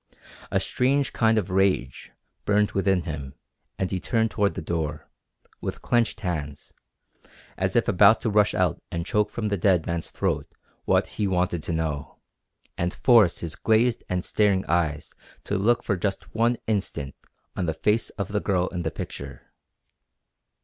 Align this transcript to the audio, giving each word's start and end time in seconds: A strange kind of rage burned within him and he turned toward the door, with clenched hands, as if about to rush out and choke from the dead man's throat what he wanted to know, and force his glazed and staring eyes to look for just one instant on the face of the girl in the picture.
A 0.49 0.59
strange 0.59 1.13
kind 1.13 1.37
of 1.37 1.51
rage 1.51 2.11
burned 2.43 2.71
within 2.71 3.03
him 3.03 3.35
and 3.77 3.91
he 3.91 3.99
turned 3.99 4.31
toward 4.31 4.55
the 4.55 4.61
door, 4.63 5.07
with 5.61 5.83
clenched 5.83 6.21
hands, 6.21 6.73
as 7.55 7.75
if 7.75 7.87
about 7.87 8.19
to 8.21 8.31
rush 8.31 8.55
out 8.55 8.81
and 8.91 9.05
choke 9.05 9.29
from 9.29 9.45
the 9.45 9.59
dead 9.59 9.85
man's 9.85 10.09
throat 10.09 10.47
what 10.85 11.05
he 11.05 11.27
wanted 11.27 11.61
to 11.61 11.71
know, 11.73 12.17
and 12.79 12.95
force 12.95 13.41
his 13.41 13.55
glazed 13.55 14.03
and 14.09 14.25
staring 14.25 14.65
eyes 14.65 15.13
to 15.43 15.55
look 15.55 15.83
for 15.83 15.95
just 15.95 16.33
one 16.33 16.57
instant 16.65 17.13
on 17.55 17.67
the 17.67 17.73
face 17.75 18.09
of 18.17 18.29
the 18.29 18.39
girl 18.41 18.69
in 18.69 18.81
the 18.81 18.89
picture. 18.89 19.51